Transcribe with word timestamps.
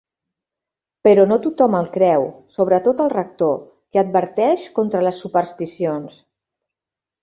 Però 1.07 1.25
no 1.31 1.37
tothom 1.43 1.75
el 1.81 1.91
creu, 1.99 2.25
sobretot 2.57 3.05
el 3.07 3.13
rector, 3.15 3.55
que 3.93 4.05
adverteix 4.07 4.69
contra 4.81 5.07
les 5.09 5.25
supersticions. 5.27 6.23